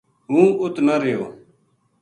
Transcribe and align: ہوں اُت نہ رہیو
ہوں 0.29 0.47
اُت 0.63 0.75
نہ 0.85 0.95
رہیو 1.01 1.23